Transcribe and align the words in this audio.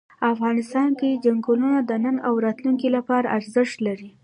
افغانستان 0.33 0.89
کې 0.99 1.19
چنګلونه 1.23 1.79
د 1.83 1.91
نن 2.03 2.15
او 2.27 2.33
راتلونکي 2.45 2.87
لپاره 2.97 3.31
ارزښت 3.37 3.77
لري. 3.87 4.09